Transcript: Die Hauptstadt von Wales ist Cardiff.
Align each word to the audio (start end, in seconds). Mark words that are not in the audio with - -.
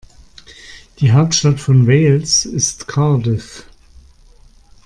Die 0.97 1.11
Hauptstadt 1.11 1.59
von 1.59 1.85
Wales 1.85 2.45
ist 2.45 2.87
Cardiff. 2.87 3.67